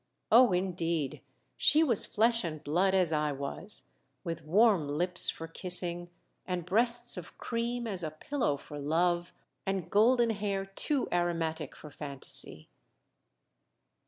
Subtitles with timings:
[0.31, 1.21] Oh, indeed,
[1.57, 3.83] she was flesh and blood as I was,
[4.23, 6.09] with warm lips for kissing,
[6.43, 9.31] and breasts of cream as a pillow for love,
[9.63, 12.67] and golden hair too aromatic for phantasy.